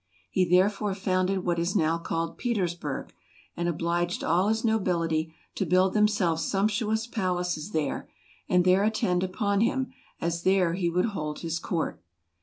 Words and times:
He 0.31 0.49
there¬ 0.49 0.71
fore 0.71 0.95
founded 0.95 1.43
what 1.45 1.59
is 1.59 1.75
now 1.75 1.99
called 1.99 2.39
Petersburgh, 2.39 3.13
and 3.55 3.69
obliged 3.69 4.23
all 4.23 4.47
his 4.47 4.65
nobility 4.65 5.31
to 5.53 5.63
build 5.63 5.93
themselves 5.93 6.43
sumptuous 6.43 7.05
palaces 7.05 7.69
there, 7.69 8.09
and 8.49 8.65
there 8.65 8.83
attend 8.83 9.23
upon 9.23 9.61
him, 9.61 9.93
as 10.19 10.41
there 10.41 10.73
he 10.73 10.89
would 10.89 11.05
hold 11.13 11.41
his 11.41 11.59
court. 11.59 12.01